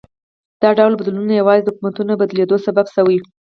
دا 0.61 0.69
ډول 0.79 0.93
بدلونونه 0.97 1.33
یوازې 1.35 1.61
د 1.63 1.67
حکومتونو 1.73 2.19
بدلېدو 2.21 2.57
سبب 2.65 2.85
شوي. 2.95 3.17